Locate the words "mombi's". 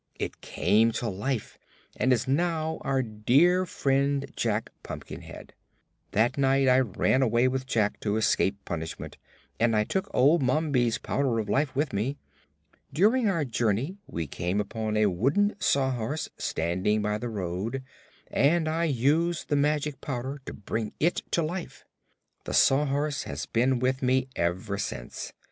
10.41-10.97